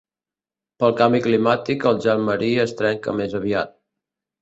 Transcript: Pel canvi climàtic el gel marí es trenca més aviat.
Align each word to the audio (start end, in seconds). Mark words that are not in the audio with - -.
Pel 0.83 0.95
canvi 1.01 1.19
climàtic 1.27 1.87
el 1.91 2.01
gel 2.07 2.27
marí 2.33 2.53
es 2.67 2.77
trenca 2.83 3.19
més 3.23 3.41
aviat. 3.45 3.81